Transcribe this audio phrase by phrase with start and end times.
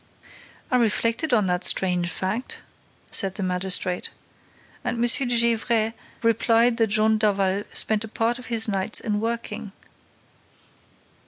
[0.71, 2.61] "I reflected on that strange fact,"
[3.11, 4.09] said the magistrate,
[4.83, 5.03] "and M.
[5.27, 5.93] de Gesvres
[6.23, 9.73] replied that Jean Daval spent a part of his nights in working."